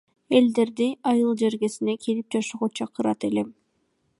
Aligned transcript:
Элдерди 0.37 0.87
айыл 1.11 1.35
жергесине 1.41 1.95
келип 2.07 2.35
жашоого 2.37 2.71
чакырат 2.81 3.29
элем. 3.31 3.53